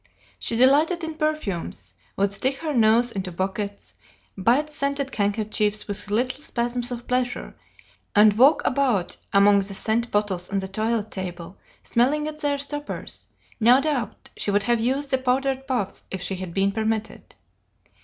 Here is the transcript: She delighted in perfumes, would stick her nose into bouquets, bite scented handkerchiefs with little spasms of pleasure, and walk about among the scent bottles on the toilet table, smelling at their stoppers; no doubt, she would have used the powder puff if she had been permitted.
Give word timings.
She 0.39 0.55
delighted 0.57 1.03
in 1.03 1.13
perfumes, 1.13 1.93
would 2.17 2.33
stick 2.33 2.55
her 2.61 2.73
nose 2.73 3.11
into 3.11 3.31
bouquets, 3.31 3.93
bite 4.35 4.71
scented 4.73 5.13
handkerchiefs 5.13 5.87
with 5.87 6.09
little 6.09 6.41
spasms 6.41 6.89
of 6.89 7.05
pleasure, 7.07 7.53
and 8.15 8.33
walk 8.35 8.65
about 8.65 9.17
among 9.31 9.59
the 9.59 9.75
scent 9.75 10.09
bottles 10.09 10.49
on 10.49 10.57
the 10.57 10.67
toilet 10.67 11.11
table, 11.11 11.59
smelling 11.83 12.27
at 12.27 12.39
their 12.39 12.57
stoppers; 12.57 13.27
no 13.59 13.79
doubt, 13.79 14.29
she 14.35 14.49
would 14.49 14.63
have 14.63 14.79
used 14.79 15.11
the 15.11 15.19
powder 15.19 15.55
puff 15.55 16.01
if 16.09 16.19
she 16.19 16.37
had 16.37 16.51
been 16.51 16.71
permitted. 16.71 17.35